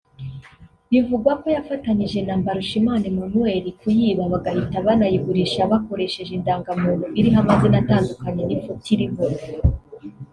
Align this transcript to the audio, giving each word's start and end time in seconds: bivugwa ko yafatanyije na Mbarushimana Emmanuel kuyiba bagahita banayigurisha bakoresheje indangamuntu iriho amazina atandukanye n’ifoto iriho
bivugwa 0.91 1.31
ko 1.41 1.47
yafatanyije 1.55 2.19
na 2.27 2.33
Mbarushimana 2.41 3.05
Emmanuel 3.11 3.65
kuyiba 3.79 4.23
bagahita 4.31 4.77
banayigurisha 4.85 5.61
bakoresheje 5.71 6.31
indangamuntu 6.35 7.05
iriho 7.19 7.37
amazina 7.43 7.75
atandukanye 7.83 8.41
n’ifoto 8.45 8.87
iriho 8.95 9.23